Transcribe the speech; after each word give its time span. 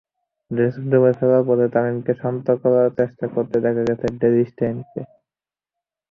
ড্রেসিংরুমে 0.51 1.11
ফেরার 1.19 1.43
পথে 1.47 1.67
তামিমকে 1.73 2.13
শান্ত 2.21 2.47
করার 2.61 2.89
চেষ্টা 2.97 3.25
করতে 3.35 3.57
দেখা 3.65 3.83
গেছে 3.89 4.05
ডেল 4.19 4.35
স্টেইনকেও। 4.49 5.05